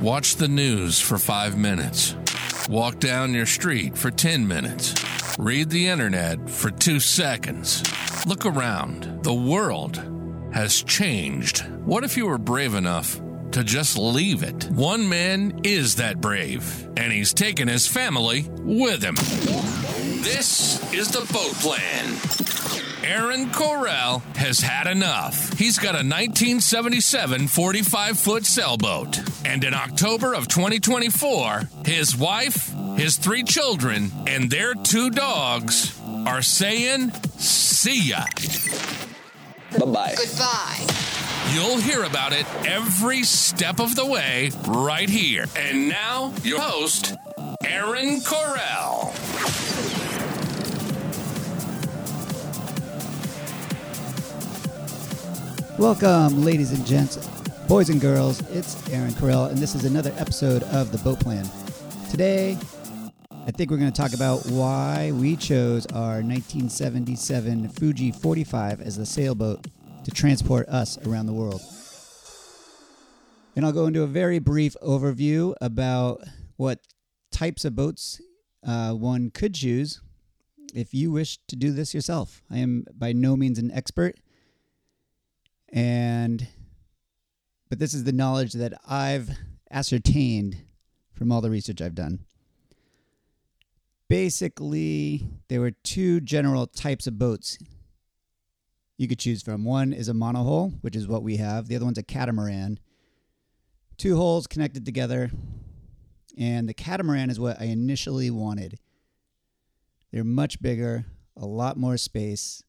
Watch 0.00 0.36
the 0.36 0.48
news 0.48 0.98
for 0.98 1.18
five 1.18 1.58
minutes. 1.58 2.16
Walk 2.70 3.00
down 3.00 3.34
your 3.34 3.44
street 3.44 3.98
for 3.98 4.10
10 4.10 4.48
minutes. 4.48 4.94
Read 5.38 5.68
the 5.68 5.88
internet 5.88 6.48
for 6.48 6.70
two 6.70 7.00
seconds. 7.00 7.82
Look 8.26 8.46
around. 8.46 9.22
The 9.22 9.34
world 9.34 10.02
has 10.54 10.82
changed. 10.84 11.66
What 11.84 12.02
if 12.02 12.16
you 12.16 12.26
were 12.28 12.38
brave 12.38 12.74
enough 12.74 13.20
to 13.50 13.62
just 13.62 13.98
leave 13.98 14.42
it? 14.42 14.70
One 14.70 15.06
man 15.06 15.60
is 15.64 15.96
that 15.96 16.18
brave, 16.18 16.88
and 16.96 17.12
he's 17.12 17.34
taken 17.34 17.68
his 17.68 17.86
family 17.86 18.46
with 18.62 19.02
him. 19.02 19.16
This 20.22 20.92
is 20.92 21.10
the 21.10 21.20
boat 21.32 21.54
plan. 21.54 22.14
Aaron 23.02 23.50
Corell 23.50 24.20
has 24.36 24.60
had 24.60 24.86
enough. 24.86 25.58
He's 25.58 25.78
got 25.78 25.94
a 25.94 26.04
1977 26.04 27.48
45 27.48 28.18
foot 28.18 28.44
sailboat. 28.44 29.18
And 29.46 29.64
in 29.64 29.72
October 29.72 30.34
of 30.34 30.46
2024, 30.46 31.62
his 31.86 32.14
wife, 32.14 32.70
his 32.96 33.16
three 33.16 33.42
children, 33.42 34.12
and 34.26 34.50
their 34.50 34.74
two 34.74 35.08
dogs 35.08 35.98
are 36.26 36.42
saying, 36.42 37.12
See 37.38 38.10
ya. 38.10 38.24
Bye 39.78 39.86
bye. 39.86 40.14
Goodbye. 40.16 40.86
You'll 41.54 41.78
hear 41.78 42.04
about 42.04 42.32
it 42.32 42.44
every 42.66 43.22
step 43.22 43.80
of 43.80 43.96
the 43.96 44.04
way 44.04 44.50
right 44.66 45.08
here. 45.08 45.46
And 45.56 45.88
now, 45.88 46.34
your 46.42 46.60
host, 46.60 47.14
Aaron 47.64 48.20
Corell. 48.20 49.89
Welcome, 55.80 56.44
ladies 56.44 56.72
and 56.72 56.84
gents, 56.84 57.16
boys 57.66 57.88
and 57.88 58.02
girls. 58.02 58.42
It's 58.50 58.86
Aaron 58.90 59.12
Corell, 59.12 59.48
and 59.48 59.56
this 59.56 59.74
is 59.74 59.86
another 59.86 60.12
episode 60.18 60.62
of 60.64 60.92
The 60.92 60.98
Boat 60.98 61.18
Plan. 61.20 61.48
Today, 62.10 62.58
I 63.30 63.50
think 63.50 63.70
we're 63.70 63.78
going 63.78 63.90
to 63.90 63.98
talk 63.98 64.12
about 64.12 64.44
why 64.50 65.10
we 65.14 65.36
chose 65.36 65.86
our 65.86 66.20
1977 66.20 67.70
Fuji 67.70 68.12
45 68.12 68.82
as 68.82 68.98
the 68.98 69.06
sailboat 69.06 69.68
to 70.04 70.10
transport 70.10 70.68
us 70.68 70.98
around 71.06 71.24
the 71.24 71.32
world. 71.32 71.62
And 73.56 73.64
I'll 73.64 73.72
go 73.72 73.86
into 73.86 74.02
a 74.02 74.06
very 74.06 74.38
brief 74.38 74.76
overview 74.82 75.54
about 75.62 76.20
what 76.58 76.80
types 77.32 77.64
of 77.64 77.74
boats 77.74 78.20
uh, 78.66 78.92
one 78.92 79.30
could 79.30 79.54
choose 79.54 80.02
if 80.74 80.92
you 80.92 81.10
wish 81.10 81.38
to 81.48 81.56
do 81.56 81.72
this 81.72 81.94
yourself. 81.94 82.42
I 82.50 82.58
am 82.58 82.84
by 82.94 83.14
no 83.14 83.34
means 83.34 83.58
an 83.58 83.70
expert 83.70 84.16
and 85.72 86.46
but 87.68 87.78
this 87.78 87.94
is 87.94 88.04
the 88.04 88.12
knowledge 88.12 88.54
that 88.54 88.74
I've 88.86 89.30
ascertained 89.70 90.56
from 91.14 91.30
all 91.30 91.40
the 91.40 91.50
research 91.50 91.80
I've 91.80 91.94
done. 91.94 92.24
Basically, 94.08 95.28
there 95.48 95.60
were 95.60 95.70
two 95.70 96.20
general 96.20 96.66
types 96.66 97.06
of 97.06 97.18
boats 97.18 97.58
you 98.98 99.06
could 99.06 99.20
choose 99.20 99.40
from. 99.40 99.64
One 99.64 99.92
is 99.92 100.08
a 100.08 100.12
monohull, 100.12 100.78
which 100.80 100.96
is 100.96 101.06
what 101.06 101.22
we 101.22 101.36
have. 101.36 101.68
The 101.68 101.76
other 101.76 101.84
one's 101.84 101.98
a 101.98 102.02
catamaran. 102.02 102.80
Two 103.96 104.16
hulls 104.16 104.48
connected 104.48 104.84
together. 104.84 105.30
And 106.36 106.68
the 106.68 106.74
catamaran 106.74 107.30
is 107.30 107.38
what 107.38 107.60
I 107.60 107.66
initially 107.66 108.30
wanted. 108.30 108.80
They're 110.12 110.24
much 110.24 110.60
bigger, 110.60 111.06
a 111.36 111.46
lot 111.46 111.76
more 111.76 111.96
space, 111.96 112.64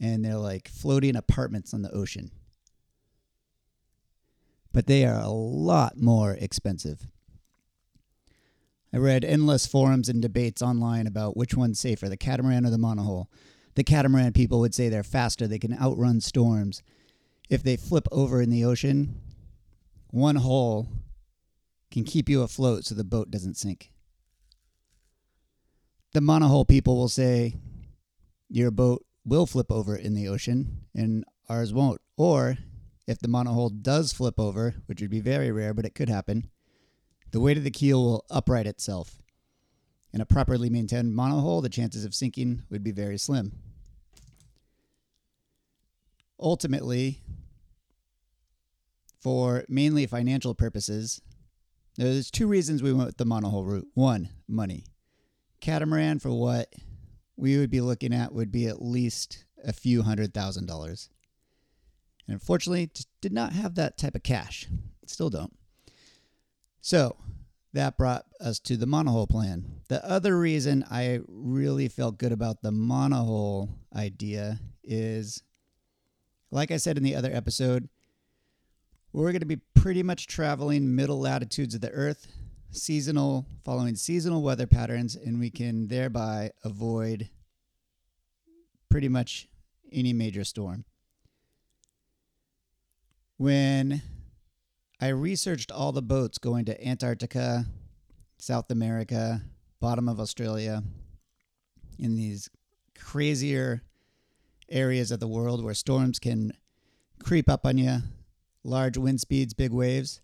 and 0.00 0.24
they're 0.24 0.36
like 0.36 0.68
floating 0.68 1.16
apartments 1.16 1.72
on 1.72 1.82
the 1.82 1.90
ocean. 1.90 2.30
But 4.72 4.86
they 4.86 5.04
are 5.04 5.20
a 5.20 5.28
lot 5.28 5.96
more 5.96 6.32
expensive. 6.32 7.06
I 8.92 8.98
read 8.98 9.24
endless 9.24 9.66
forums 9.66 10.08
and 10.08 10.22
debates 10.22 10.62
online 10.62 11.06
about 11.06 11.36
which 11.36 11.54
one's 11.54 11.80
safer, 11.80 12.08
the 12.08 12.16
catamaran 12.16 12.64
or 12.64 12.70
the 12.70 12.76
monohull. 12.76 13.26
The 13.74 13.84
catamaran 13.84 14.32
people 14.32 14.60
would 14.60 14.74
say 14.74 14.88
they're 14.88 15.02
faster, 15.02 15.46
they 15.46 15.58
can 15.58 15.76
outrun 15.80 16.20
storms. 16.20 16.82
If 17.50 17.62
they 17.62 17.76
flip 17.76 18.06
over 18.12 18.40
in 18.40 18.50
the 18.50 18.64
ocean, 18.64 19.20
one 20.10 20.36
hull 20.36 20.88
can 21.90 22.04
keep 22.04 22.28
you 22.28 22.42
afloat 22.42 22.84
so 22.84 22.94
the 22.94 23.04
boat 23.04 23.30
doesn't 23.30 23.56
sink. 23.56 23.90
The 26.12 26.20
monohull 26.20 26.68
people 26.68 26.96
will 26.96 27.08
say 27.08 27.56
your 28.48 28.70
boat 28.70 29.04
will 29.24 29.46
flip 29.46 29.70
over 29.70 29.96
in 29.96 30.14
the 30.14 30.28
ocean 30.28 30.86
and 30.94 31.24
ours 31.48 31.72
won't. 31.72 32.00
Or 32.16 32.58
if 33.06 33.18
the 33.18 33.28
monohull 33.28 33.82
does 33.82 34.12
flip 34.12 34.38
over, 34.38 34.74
which 34.86 35.00
would 35.00 35.10
be 35.10 35.20
very 35.20 35.50
rare, 35.50 35.74
but 35.74 35.84
it 35.84 35.94
could 35.94 36.08
happen, 36.08 36.50
the 37.30 37.40
weight 37.40 37.56
of 37.56 37.64
the 37.64 37.70
keel 37.70 38.02
will 38.02 38.24
upright 38.30 38.66
itself. 38.66 39.20
In 40.12 40.20
a 40.20 40.26
properly 40.26 40.70
maintained 40.70 41.12
monohull, 41.12 41.62
the 41.62 41.68
chances 41.68 42.04
of 42.04 42.14
sinking 42.14 42.62
would 42.70 42.84
be 42.84 42.92
very 42.92 43.18
slim. 43.18 43.52
Ultimately, 46.38 47.20
for 49.20 49.64
mainly 49.68 50.06
financial 50.06 50.54
purposes, 50.54 51.20
there's 51.96 52.30
two 52.30 52.46
reasons 52.46 52.82
we 52.82 52.92
went 52.92 53.06
with 53.06 53.16
the 53.16 53.26
monohull 53.26 53.66
route. 53.66 53.88
One, 53.94 54.28
money. 54.46 54.84
Catamaran 55.60 56.18
for 56.18 56.30
what 56.30 56.72
we 57.36 57.58
would 57.58 57.70
be 57.70 57.80
looking 57.80 58.12
at 58.12 58.32
would 58.32 58.52
be 58.52 58.66
at 58.66 58.82
least 58.82 59.44
a 59.64 59.72
few 59.72 60.02
hundred 60.02 60.34
thousand 60.34 60.66
dollars. 60.66 61.10
And 62.26 62.34
unfortunately, 62.34 62.90
did 63.20 63.32
not 63.32 63.52
have 63.52 63.74
that 63.74 63.98
type 63.98 64.14
of 64.14 64.22
cash. 64.22 64.66
Still 65.06 65.30
don't. 65.30 65.56
So 66.80 67.16
that 67.72 67.98
brought 67.98 68.26
us 68.40 68.58
to 68.60 68.76
the 68.76 68.86
monohull 68.86 69.28
plan. 69.28 69.80
The 69.88 70.04
other 70.08 70.38
reason 70.38 70.84
I 70.90 71.20
really 71.26 71.88
felt 71.88 72.18
good 72.18 72.32
about 72.32 72.62
the 72.62 72.70
monohull 72.70 73.70
idea 73.94 74.60
is, 74.82 75.42
like 76.50 76.70
I 76.70 76.76
said 76.76 76.96
in 76.96 77.02
the 77.02 77.16
other 77.16 77.32
episode, 77.32 77.88
we're 79.12 79.32
going 79.32 79.40
to 79.40 79.46
be 79.46 79.60
pretty 79.74 80.02
much 80.02 80.26
traveling 80.26 80.94
middle 80.94 81.20
latitudes 81.20 81.74
of 81.74 81.80
the 81.80 81.90
Earth, 81.90 82.26
seasonal, 82.74 83.46
following 83.64 83.96
seasonal 83.96 84.42
weather 84.42 84.66
patterns, 84.66 85.16
and 85.16 85.38
we 85.38 85.50
can 85.50 85.88
thereby 85.88 86.50
avoid 86.64 87.28
pretty 88.90 89.08
much 89.08 89.48
any 89.92 90.12
major 90.12 90.44
storm. 90.44 90.84
When 93.36 94.02
I 95.00 95.08
researched 95.08 95.72
all 95.72 95.92
the 95.92 96.02
boats 96.02 96.38
going 96.38 96.64
to 96.66 96.86
Antarctica, 96.86 97.66
South 98.38 98.70
America, 98.70 99.42
bottom 99.80 100.08
of 100.08 100.20
Australia, 100.20 100.82
in 101.98 102.16
these 102.16 102.48
crazier 102.98 103.82
areas 104.68 105.10
of 105.10 105.20
the 105.20 105.28
world 105.28 105.62
where 105.62 105.74
storms 105.74 106.18
can 106.18 106.52
creep 107.22 107.48
up 107.48 107.66
on 107.66 107.78
you, 107.78 107.98
large 108.62 108.96
wind 108.96 109.20
speeds, 109.20 109.54
big 109.54 109.72
waves. 109.72 110.20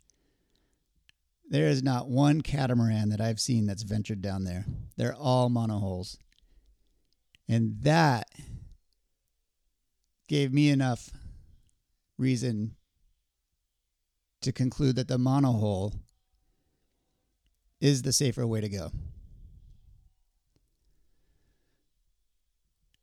There 1.50 1.66
is 1.66 1.83
not 1.83 2.09
one 2.09 2.43
catamaran 2.43 3.09
that 3.09 3.21
I've 3.21 3.41
seen 3.41 3.66
that's 3.66 3.83
ventured 3.83 4.22
down 4.22 4.44
there. 4.44 4.65
They're 4.97 5.15
all 5.15 5.50
monohulls. 5.50 6.16
And 7.49 7.83
that 7.83 8.28
gave 10.28 10.53
me 10.53 10.71
enough 10.71 11.10
reason 12.16 12.77
to 14.43 14.53
conclude 14.53 14.94
that 14.94 15.09
the 15.09 15.19
monohull 15.19 15.99
is 17.81 18.03
the 18.03 18.12
safer 18.12 18.47
way 18.47 18.60
to 18.60 18.69
go. 18.69 18.93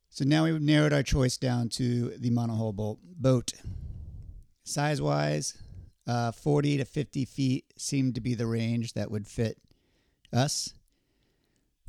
So 0.10 0.24
now 0.24 0.46
we've 0.46 0.62
narrowed 0.62 0.94
our 0.94 1.04
choice 1.04 1.38
down 1.38 1.68
to 1.70 2.18
the 2.18 2.32
monohull 2.32 2.98
boat. 3.04 3.54
Size 4.64 5.02
wise, 5.02 5.62
uh, 6.08 6.32
40 6.32 6.78
to 6.78 6.86
50 6.86 7.26
feet 7.26 7.66
seemed 7.78 8.16
to 8.16 8.22
be 8.22 8.34
the 8.34 8.48
range 8.48 8.94
that 8.94 9.12
would 9.12 9.28
fit 9.28 9.58
us. 10.34 10.74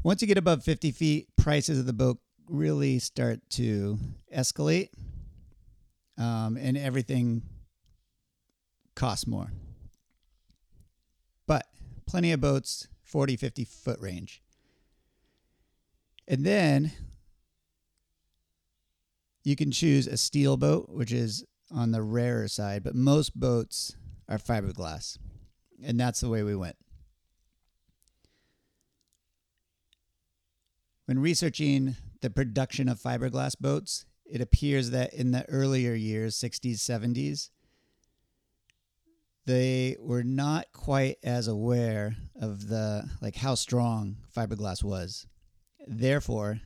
Once 0.02 0.22
you 0.22 0.28
get 0.28 0.38
above 0.38 0.64
50 0.64 0.90
feet, 0.90 1.28
prices 1.36 1.78
of 1.78 1.86
the 1.86 1.92
boat 1.92 2.18
really 2.48 2.98
start 2.98 3.40
to 3.50 3.98
escalate 4.34 4.90
um, 6.16 6.56
and 6.56 6.76
everything 6.76 7.42
costs 8.94 9.26
more. 9.26 9.52
But 11.46 11.66
plenty 12.06 12.32
of 12.32 12.40
boats, 12.40 12.88
40, 13.04 13.36
50 13.36 13.64
foot 13.64 14.00
range. 14.00 14.42
And 16.26 16.44
then 16.44 16.92
you 19.44 19.56
can 19.56 19.70
choose 19.70 20.06
a 20.06 20.16
steel 20.16 20.56
boat, 20.56 20.88
which 20.90 21.12
is 21.12 21.44
on 21.70 21.92
the 21.92 22.02
rarer 22.02 22.48
side, 22.48 22.82
but 22.82 22.94
most 22.94 23.38
boats 23.38 23.96
are 24.28 24.38
fiberglass. 24.38 25.18
And 25.82 25.98
that's 25.98 26.20
the 26.20 26.28
way 26.28 26.42
we 26.42 26.54
went. 26.54 26.76
When 31.06 31.18
researching 31.18 31.96
the 32.20 32.30
production 32.30 32.88
of 32.88 33.00
fiberglass 33.00 33.58
boats, 33.58 34.04
it 34.26 34.40
appears 34.40 34.90
that 34.90 35.14
in 35.14 35.30
the 35.30 35.48
earlier 35.48 35.94
years, 35.94 36.36
60s, 36.36 36.76
70s, 36.76 37.48
they 39.46 39.96
were 39.98 40.22
not 40.22 40.66
quite 40.74 41.16
as 41.22 41.48
aware 41.48 42.14
of 42.38 42.68
the 42.68 43.08
like 43.22 43.36
how 43.36 43.54
strong 43.54 44.16
fiberglass 44.36 44.84
was. 44.84 45.26
Therefore, 45.86 46.60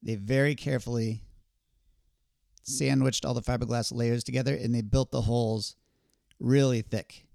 they 0.00 0.14
very 0.14 0.54
carefully 0.54 1.24
sandwiched 2.62 3.24
all 3.24 3.34
the 3.34 3.42
fiberglass 3.42 3.92
layers 3.92 4.22
together 4.22 4.54
and 4.54 4.72
they 4.72 4.82
built 4.82 5.10
the 5.10 5.22
hulls 5.22 5.74
really 6.40 6.82
thick. 6.82 7.26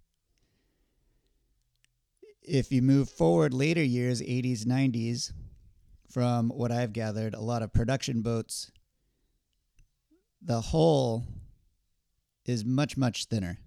If 2.41 2.71
you 2.71 2.81
move 2.81 3.09
forward 3.09 3.53
later 3.53 3.83
years, 3.83 4.21
80s, 4.21 4.65
90s, 4.65 5.31
from 6.09 6.49
what 6.49 6.71
I've 6.71 6.93
gathered, 6.93 7.33
a 7.33 7.41
lot 7.41 7.61
of 7.61 7.73
production 7.73 8.21
boats, 8.21 8.71
the 10.41 10.61
hull 10.61 11.25
is 12.45 12.63
much, 12.63 12.95
much 12.95 13.25
thinner 13.25 13.57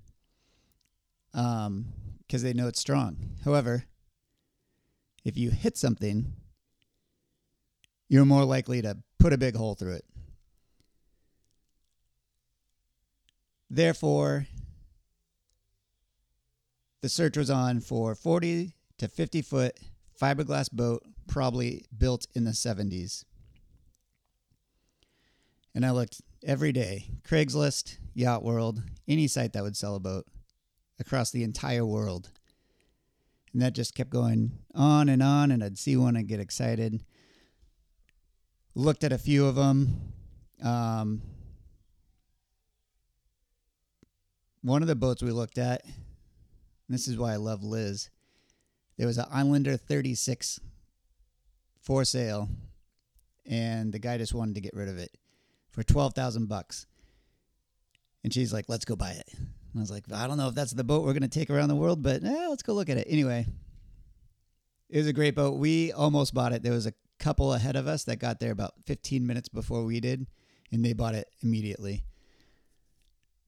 um, 1.35 1.87
because 2.27 2.43
they 2.43 2.53
know 2.53 2.69
it's 2.69 2.81
strong. 2.81 3.17
However, 3.45 3.85
if 5.25 5.37
you 5.37 5.51
hit 5.51 5.77
something, 5.77 6.33
you're 8.09 8.25
more 8.25 8.45
likely 8.45 8.81
to 8.83 8.99
put 9.19 9.33
a 9.33 9.39
big 9.39 9.57
hole 9.57 9.75
through 9.75 9.95
it. 9.95 10.05
Therefore, 13.69 14.47
the 17.01 17.09
search 17.09 17.37
was 17.37 17.51
on 17.51 17.81
for 17.81 18.15
40 18.15 18.75
to 18.99 19.09
50 19.09 19.43
foot 19.43 19.79
fiberglass 20.21 20.71
boat, 20.71 21.05
probably 21.27 21.85
built 21.97 22.27
in 22.35 22.45
the 22.45 22.51
70s. 22.51 23.25
And 25.75 25.87
I 25.87 25.91
looked 25.93 26.21
every 26.45 26.73
day 26.73 27.11
Craigslist, 27.23 27.99
Yacht 28.15 28.43
World, 28.43 28.83
any 29.07 29.29
site 29.29 29.53
that 29.53 29.63
would 29.63 29.77
sell 29.77 29.95
a 29.95 30.01
boat 30.01 30.27
across 30.99 31.31
the 31.31 31.45
entire 31.45 31.87
world. 31.87 32.31
And 33.53 33.63
that 33.63 33.75
just 33.75 33.95
kept 33.95 34.11
going 34.11 34.59
on 34.75 35.09
and 35.09 35.23
on, 35.23 35.51
and 35.51 35.63
I'd 35.63 35.79
see 35.79 35.97
one 35.97 36.17
and 36.17 36.27
get 36.27 36.41
excited. 36.41 37.03
Looked 38.75 39.05
at 39.05 39.13
a 39.13 39.19
few 39.19 39.47
of 39.47 39.55
them. 39.55 40.13
Um, 40.63 41.23
one 44.63 44.83
of 44.83 44.89
the 44.89 44.97
boats 44.97 45.23
we 45.23 45.31
looked 45.31 45.59
at, 45.59 45.83
this 46.89 47.09
is 47.09 47.19
why 47.19 47.33
I 47.33 47.37
love 47.37 47.63
Liz. 47.63 48.11
There 48.97 49.07
was 49.07 49.19
an 49.19 49.27
Islander 49.31 49.77
36 49.77 50.61
for 51.81 52.05
sale, 52.05 52.49
and 53.47 53.93
the 53.93 53.99
guy 53.99 54.19
just 54.19 54.35
wanted 54.35 54.55
to 54.57 54.61
get 54.61 54.75
rid 54.75 54.89
of 54.89 54.99
it 54.99 55.17
for 55.71 55.83
12,000 55.83 56.49
bucks. 56.49 56.87
And 58.25 58.33
she's 58.33 58.53
like, 58.53 58.67
let's 58.69 58.85
go 58.85 58.97
buy 58.97 59.13
it. 59.13 59.29
And 59.35 59.77
I 59.77 59.81
was 59.81 59.91
like, 59.91 60.05
I 60.13 60.27
don't 60.27 60.37
know 60.39 60.49
if 60.49 60.55
that's 60.55 60.73
the 60.73 60.85
boat 60.85 61.05
we're 61.05 61.13
going 61.13 61.23
to 61.23 61.29
take 61.29 61.51
around 61.51 61.69
the 61.69 61.77
world, 61.77 62.03
but 62.03 62.25
eh, 62.25 62.47
let's 62.49 62.63
go 62.63 62.73
look 62.73 62.89
at 62.89 62.97
it. 62.97 63.07
Anyway, 63.09 63.47
it 64.89 64.99
was 64.99 65.07
a 65.07 65.13
great 65.13 65.35
boat. 65.35 65.59
We 65.59 65.93
almost 65.93 66.35
bought 66.35 66.53
it. 66.53 66.63
There 66.63 66.73
was 66.73 66.87
a 66.87 66.95
couple 67.19 67.55
ahead 67.55 67.77
of 67.77 67.87
us 67.87 68.05
that 68.05 68.17
got 68.17 68.41
there 68.41 68.53
about 68.53 68.75
15 68.87 69.27
minutes 69.27 69.49
before 69.49 69.85
we 69.85 70.01
did, 70.01 70.27
and 70.73 70.85
they 70.85 70.95
bought 70.95 71.15
it 71.15 71.29
immediately. 71.43 72.05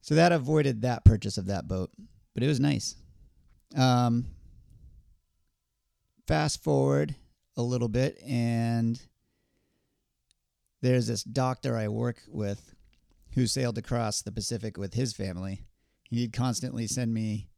So 0.03 0.15
that 0.15 0.33
avoided 0.33 0.83
that 0.83 1.05
purchase 1.05 1.37
of 1.37 1.47
that 1.47 1.69
boat, 1.69 1.91
but 2.35 2.43
it 2.43 2.47
was 2.47 2.61
nice. 2.61 2.97
Um, 3.77 4.27
fast 6.27 6.63
forward 6.63 7.15
a 7.57 7.63
little 7.63 7.89
bit, 7.89 8.19
and 8.27 9.01
there's 10.81 11.07
this 11.07 11.23
doctor 11.23 11.77
I 11.77 11.89
work 11.89 12.23
with 12.29 12.75
who 13.35 13.47
sailed 13.47 13.79
across 13.79 14.23
the 14.23 14.33
Pacific 14.33 14.77
with 14.77 14.95
his 14.95 15.13
family. 15.13 15.63
He'd 16.09 16.33
constantly 16.33 16.87
send 16.87 17.15
me 17.15 17.49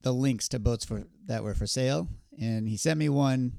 the 0.00 0.12
links 0.12 0.48
to 0.48 0.58
boats 0.58 0.84
for 0.84 1.04
that 1.26 1.44
were 1.44 1.54
for 1.54 1.66
sale, 1.66 2.08
and 2.40 2.68
he 2.68 2.76
sent 2.76 2.98
me 2.98 3.08
one 3.08 3.52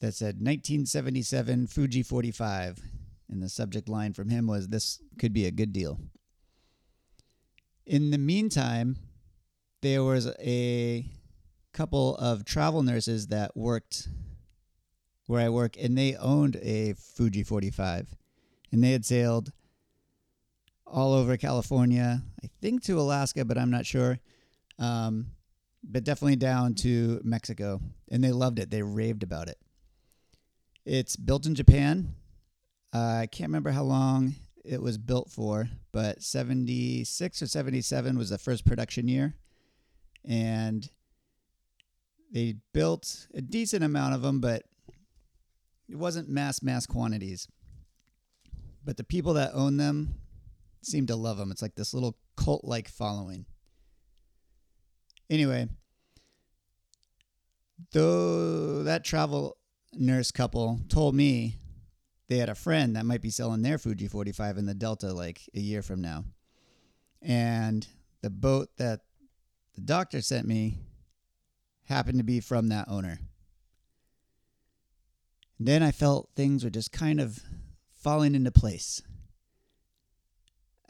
that 0.00 0.14
said 0.14 0.36
1977 0.36 1.66
Fuji 1.68 2.02
45, 2.02 2.82
and 3.28 3.42
the 3.42 3.48
subject 3.48 3.88
line 3.88 4.12
from 4.12 4.28
him 4.28 4.46
was 4.46 4.68
"This 4.68 5.00
could 5.18 5.32
be 5.32 5.46
a 5.46 5.52
good 5.52 5.72
deal." 5.72 6.00
In 7.90 8.12
the 8.12 8.18
meantime, 8.18 8.98
there 9.82 10.04
was 10.04 10.28
a 10.38 11.10
couple 11.72 12.14
of 12.18 12.44
travel 12.44 12.84
nurses 12.84 13.26
that 13.26 13.56
worked 13.56 14.06
where 15.26 15.44
I 15.44 15.48
work, 15.48 15.76
and 15.76 15.98
they 15.98 16.14
owned 16.14 16.54
a 16.62 16.92
Fuji 16.92 17.42
45, 17.42 18.14
and 18.70 18.84
they 18.84 18.92
had 18.92 19.04
sailed 19.04 19.50
all 20.86 21.12
over 21.14 21.36
California, 21.36 22.22
I 22.44 22.48
think 22.62 22.84
to 22.84 23.00
Alaska, 23.00 23.44
but 23.44 23.58
I'm 23.58 23.72
not 23.72 23.86
sure. 23.86 24.20
Um, 24.78 25.32
but 25.82 26.04
definitely 26.04 26.36
down 26.36 26.74
to 26.76 27.20
Mexico, 27.24 27.80
and 28.08 28.22
they 28.22 28.30
loved 28.30 28.60
it. 28.60 28.70
They 28.70 28.82
raved 28.82 29.24
about 29.24 29.48
it. 29.48 29.58
It's 30.84 31.16
built 31.16 31.44
in 31.44 31.56
Japan. 31.56 32.14
Uh, 32.94 33.22
I 33.22 33.26
can't 33.26 33.48
remember 33.48 33.72
how 33.72 33.82
long 33.82 34.36
it 34.64 34.82
was 34.82 34.98
built 34.98 35.30
for, 35.30 35.68
but 35.92 36.22
76 36.22 37.42
or 37.42 37.46
77 37.46 38.18
was 38.18 38.30
the 38.30 38.38
first 38.38 38.64
production 38.64 39.08
year. 39.08 39.34
And 40.24 40.88
they 42.32 42.56
built 42.72 43.26
a 43.34 43.40
decent 43.40 43.84
amount 43.84 44.14
of 44.14 44.22
them, 44.22 44.40
but 44.40 44.64
it 45.88 45.96
wasn't 45.96 46.28
mass, 46.28 46.62
mass 46.62 46.86
quantities. 46.86 47.48
But 48.84 48.96
the 48.96 49.04
people 49.04 49.34
that 49.34 49.52
own 49.54 49.76
them 49.76 50.14
seem 50.82 51.06
to 51.06 51.16
love 51.16 51.36
them. 51.36 51.50
It's 51.50 51.62
like 51.62 51.74
this 51.74 51.92
little 51.92 52.16
cult 52.36 52.64
like 52.64 52.88
following. 52.88 53.46
Anyway, 55.28 55.68
though 57.92 58.82
that 58.82 59.04
travel 59.04 59.56
nurse 59.92 60.30
couple 60.30 60.80
told 60.88 61.14
me 61.14 61.59
they 62.30 62.38
had 62.38 62.48
a 62.48 62.54
friend 62.54 62.94
that 62.94 63.04
might 63.04 63.20
be 63.20 63.28
selling 63.28 63.60
their 63.60 63.76
Fuji 63.76 64.06
45 64.06 64.56
in 64.56 64.64
the 64.64 64.72
Delta 64.72 65.12
like 65.12 65.40
a 65.52 65.58
year 65.58 65.82
from 65.82 66.00
now. 66.00 66.24
And 67.20 67.84
the 68.22 68.30
boat 68.30 68.68
that 68.78 69.00
the 69.74 69.80
doctor 69.80 70.22
sent 70.22 70.46
me 70.46 70.78
happened 71.86 72.18
to 72.18 72.24
be 72.24 72.38
from 72.38 72.68
that 72.68 72.88
owner. 72.88 73.18
then 75.58 75.82
I 75.82 75.90
felt 75.90 76.30
things 76.36 76.62
were 76.62 76.70
just 76.70 76.92
kind 76.92 77.20
of 77.20 77.40
falling 77.92 78.36
into 78.36 78.52
place. 78.52 79.02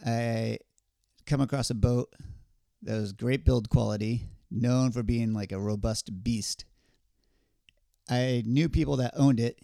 I 0.04 0.58
come 1.25 1.40
across 1.40 1.70
a 1.70 1.75
boat 1.75 2.12
that 2.82 3.00
was 3.00 3.14
great 3.14 3.47
build 3.47 3.70
quality, 3.70 4.26
known 4.50 4.92
for 4.92 5.02
being 5.02 5.32
like 5.32 5.52
a 5.52 5.59
robust 5.59 6.23
beast. 6.23 6.66
I 8.11 8.42
knew 8.44 8.68
people 8.68 8.97
that 8.97 9.14
owned 9.16 9.40
it, 9.40 9.59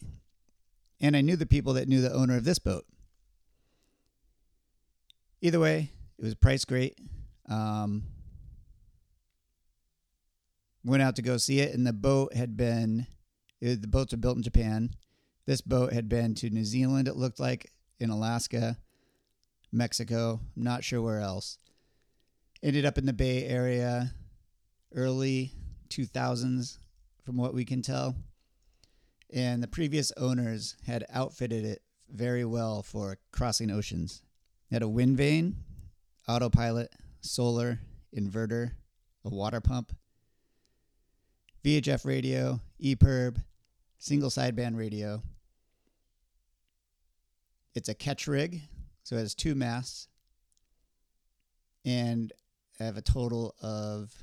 and 1.00 1.16
I 1.16 1.20
knew 1.20 1.36
the 1.36 1.46
people 1.46 1.74
that 1.74 1.88
knew 1.88 2.00
the 2.00 2.12
owner 2.12 2.36
of 2.36 2.44
this 2.44 2.58
boat. 2.58 2.84
Either 5.40 5.60
way, 5.60 5.90
it 6.18 6.24
was 6.24 6.34
priced 6.34 6.66
great. 6.66 6.98
Um, 7.48 8.04
went 10.84 11.02
out 11.02 11.16
to 11.16 11.22
go 11.22 11.36
see 11.36 11.60
it, 11.60 11.74
and 11.74 11.86
the 11.86 11.92
boat 11.92 12.34
had 12.34 12.56
been, 12.56 13.06
it, 13.60 13.82
the 13.82 13.88
boats 13.88 14.14
are 14.14 14.18
built 14.18 14.36
in 14.36 14.42
Japan. 14.42 14.90
This 15.44 15.60
boat 15.60 15.92
had 15.92 16.08
been 16.08 16.34
to 16.36 16.50
New 16.50 16.64
Zealand, 16.64 17.08
it 17.08 17.16
looked 17.16 17.38
like, 17.38 17.70
in 17.98 18.10
Alaska, 18.10 18.76
Mexico, 19.72 20.40
not 20.54 20.84
sure 20.84 21.02
where 21.02 21.20
else. 21.20 21.58
Ended 22.62 22.84
up 22.84 22.98
in 22.98 23.06
the 23.06 23.12
Bay 23.12 23.44
Area, 23.44 24.12
early 24.94 25.52
2000s, 25.88 26.78
from 27.24 27.36
what 27.36 27.54
we 27.54 27.64
can 27.64 27.82
tell. 27.82 28.16
And 29.32 29.62
the 29.62 29.68
previous 29.68 30.12
owners 30.16 30.76
had 30.86 31.04
outfitted 31.10 31.64
it 31.64 31.82
very 32.08 32.44
well 32.44 32.82
for 32.82 33.18
crossing 33.32 33.70
oceans. 33.70 34.22
It 34.70 34.74
had 34.74 34.82
a 34.82 34.88
wind 34.88 35.16
vane, 35.16 35.56
autopilot, 36.28 36.92
solar, 37.20 37.80
inverter, 38.16 38.72
a 39.24 39.28
water 39.28 39.60
pump, 39.60 39.92
VHF 41.64 42.04
radio, 42.04 42.60
EPIRB, 42.80 43.42
single 43.98 44.30
sideband 44.30 44.76
radio. 44.76 45.22
It's 47.74 47.88
a 47.88 47.94
ketch 47.94 48.28
rig, 48.28 48.62
so 49.02 49.16
it 49.16 49.20
has 49.20 49.34
two 49.34 49.54
masts. 49.54 50.08
And 51.84 52.32
I 52.80 52.84
have 52.84 52.96
a 52.96 53.02
total 53.02 53.54
of, 53.60 54.14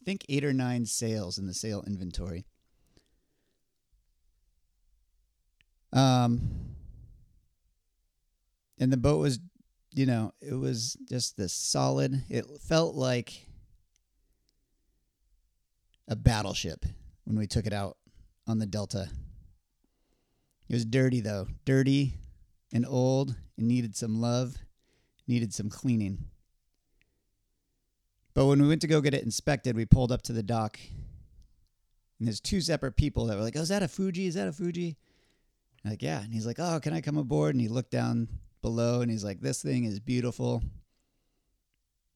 I 0.00 0.04
think, 0.04 0.24
eight 0.28 0.44
or 0.44 0.52
nine 0.52 0.86
sails 0.86 1.38
in 1.38 1.46
the 1.46 1.54
sail 1.54 1.84
inventory. 1.86 2.46
Um, 5.96 6.50
and 8.78 8.92
the 8.92 8.98
boat 8.98 9.18
was, 9.18 9.38
you 9.94 10.04
know, 10.04 10.34
it 10.42 10.52
was 10.52 10.98
just 11.08 11.38
this 11.38 11.54
solid. 11.54 12.22
It 12.28 12.44
felt 12.60 12.94
like 12.94 13.46
a 16.06 16.14
battleship 16.14 16.84
when 17.24 17.38
we 17.38 17.46
took 17.46 17.66
it 17.66 17.72
out 17.72 17.96
on 18.46 18.58
the 18.58 18.66
Delta. 18.66 19.08
It 20.68 20.74
was 20.74 20.84
dirty 20.84 21.20
though, 21.20 21.48
dirty 21.64 22.18
and 22.72 22.84
old 22.86 23.34
and 23.56 23.66
needed 23.66 23.96
some 23.96 24.20
love, 24.20 24.56
needed 25.26 25.54
some 25.54 25.70
cleaning. 25.70 26.26
But 28.34 28.44
when 28.44 28.60
we 28.60 28.68
went 28.68 28.82
to 28.82 28.86
go 28.86 29.00
get 29.00 29.14
it 29.14 29.24
inspected, 29.24 29.76
we 29.76 29.86
pulled 29.86 30.12
up 30.12 30.20
to 30.22 30.34
the 30.34 30.42
dock, 30.42 30.78
and 32.18 32.28
there's 32.28 32.40
two 32.40 32.60
separate 32.60 32.96
people 32.96 33.24
that 33.26 33.36
were 33.36 33.42
like, 33.42 33.56
"Oh, 33.56 33.62
is 33.62 33.70
that 33.70 33.82
a 33.82 33.88
Fuji? 33.88 34.26
Is 34.26 34.34
that 34.34 34.46
a 34.46 34.52
Fuji?" 34.52 34.98
I'm 35.86 35.90
like, 35.90 36.02
yeah. 36.02 36.20
And 36.20 36.34
he's 36.34 36.46
like, 36.46 36.58
"Oh, 36.58 36.80
can 36.80 36.92
I 36.92 37.00
come 37.00 37.16
aboard?" 37.16 37.54
And 37.54 37.60
he 37.62 37.68
looked 37.68 37.92
down 37.92 38.26
below, 38.60 39.02
and 39.02 39.10
he's 39.10 39.22
like, 39.22 39.40
"This 39.40 39.62
thing 39.62 39.84
is 39.84 40.00
beautiful. 40.00 40.64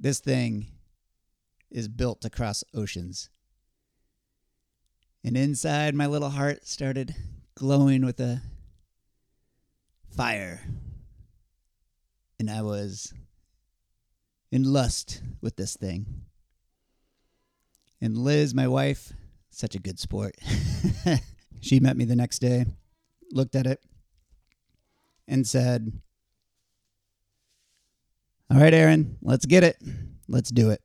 This 0.00 0.18
thing 0.18 0.66
is 1.70 1.86
built 1.86 2.20
to 2.22 2.30
cross 2.30 2.64
oceans." 2.74 3.30
And 5.22 5.36
inside, 5.36 5.94
my 5.94 6.06
little 6.06 6.30
heart 6.30 6.66
started 6.66 7.14
glowing 7.54 8.04
with 8.04 8.18
a 8.18 8.42
fire. 10.08 10.62
And 12.40 12.50
I 12.50 12.62
was 12.62 13.14
in 14.50 14.64
lust 14.64 15.22
with 15.40 15.54
this 15.54 15.76
thing. 15.76 16.22
And 18.00 18.18
Liz, 18.18 18.52
my 18.52 18.66
wife, 18.66 19.12
such 19.50 19.76
a 19.76 19.78
good 19.78 20.00
sport. 20.00 20.34
she 21.60 21.78
met 21.78 21.96
me 21.96 22.04
the 22.04 22.16
next 22.16 22.40
day, 22.40 22.64
looked 23.32 23.54
at 23.54 23.66
it, 23.66 23.80
and 25.28 25.46
said, 25.46 25.92
All 28.50 28.58
right, 28.58 28.74
Aaron, 28.74 29.16
let's 29.22 29.46
get 29.46 29.64
it. 29.64 29.76
Let's 30.28 30.50
do 30.50 30.70
it. 30.70 30.80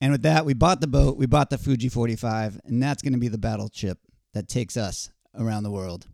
And 0.00 0.10
with 0.10 0.22
that, 0.22 0.44
we 0.44 0.52
bought 0.52 0.80
the 0.80 0.88
boat, 0.88 1.16
we 1.16 1.26
bought 1.26 1.50
the 1.50 1.58
Fuji 1.58 1.88
45, 1.88 2.60
and 2.64 2.82
that's 2.82 3.02
going 3.02 3.12
to 3.12 3.20
be 3.20 3.28
the 3.28 3.38
battleship 3.38 3.98
that 4.34 4.48
takes 4.48 4.76
us 4.76 5.10
around 5.38 5.62
the 5.62 5.70
world. 5.70 6.08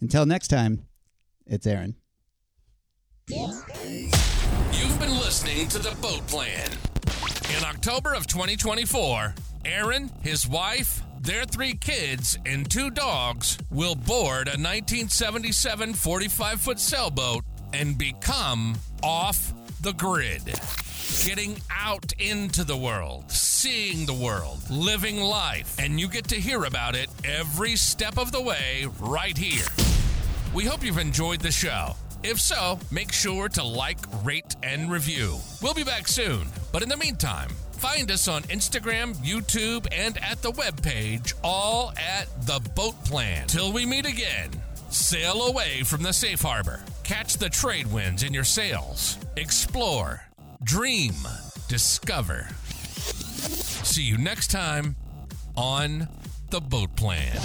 Until 0.00 0.26
next 0.26 0.48
time, 0.48 0.86
it's 1.46 1.66
Aaron. 1.66 1.94
You've 3.28 4.98
been 4.98 5.16
listening 5.18 5.68
to 5.68 5.78
The 5.78 5.96
Boat 6.02 6.26
Plan. 6.26 6.70
In 7.56 7.64
October 7.64 8.12
of 8.12 8.26
2024, 8.26 9.34
Aaron, 9.64 10.10
his 10.22 10.48
wife, 10.48 11.00
their 11.24 11.44
three 11.44 11.74
kids, 11.74 12.38
and 12.44 12.70
two 12.70 12.90
dogs 12.90 13.56
will 13.70 13.94
board 13.94 14.46
a 14.46 14.60
1977 14.60 15.94
45 15.94 16.60
foot 16.60 16.78
sailboat 16.78 17.44
and 17.72 17.96
become 17.96 18.76
off 19.02 19.52
the 19.80 19.92
grid. 19.94 20.42
Getting 21.24 21.56
out 21.70 22.12
into 22.18 22.62
the 22.62 22.76
world, 22.76 23.30
seeing 23.30 24.04
the 24.04 24.14
world, 24.14 24.58
living 24.68 25.18
life, 25.18 25.76
and 25.78 25.98
you 25.98 26.08
get 26.08 26.28
to 26.28 26.36
hear 26.36 26.64
about 26.64 26.94
it 26.94 27.08
every 27.24 27.76
step 27.76 28.18
of 28.18 28.30
the 28.30 28.40
way 28.40 28.86
right 29.00 29.36
here. 29.36 29.66
We 30.52 30.64
hope 30.64 30.84
you've 30.84 30.98
enjoyed 30.98 31.40
the 31.40 31.50
show. 31.50 31.94
If 32.22 32.40
so, 32.40 32.78
make 32.90 33.12
sure 33.12 33.48
to 33.50 33.64
like, 33.64 33.98
rate, 34.24 34.56
and 34.62 34.90
review. 34.90 35.38
We'll 35.62 35.74
be 35.74 35.84
back 35.84 36.06
soon, 36.06 36.48
but 36.72 36.82
in 36.82 36.88
the 36.88 36.96
meantime, 36.96 37.50
find 37.84 38.10
us 38.10 38.28
on 38.28 38.42
Instagram, 38.44 39.14
YouTube, 39.16 39.86
and 39.92 40.16
at 40.24 40.40
the 40.40 40.50
webpage, 40.52 41.34
all 41.44 41.92
at 41.98 42.26
The 42.46 42.58
Boat 42.74 42.94
Plan. 43.04 43.46
Till 43.46 43.74
we 43.74 43.84
meet 43.84 44.06
again, 44.06 44.48
sail 44.88 45.42
away 45.42 45.82
from 45.82 46.02
the 46.02 46.14
safe 46.14 46.40
harbor, 46.40 46.82
catch 47.02 47.36
the 47.36 47.50
trade 47.50 47.86
winds 47.88 48.22
in 48.22 48.32
your 48.32 48.42
sails, 48.42 49.18
explore, 49.36 50.22
dream, 50.62 51.12
discover. 51.68 52.48
See 53.84 54.04
you 54.04 54.16
next 54.16 54.50
time 54.50 54.96
on 55.54 56.08
The 56.48 56.62
Boat 56.62 56.96
Plan. 56.96 57.36